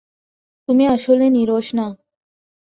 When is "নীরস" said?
1.29-1.67